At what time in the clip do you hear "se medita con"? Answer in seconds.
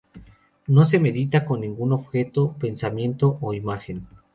0.83-1.61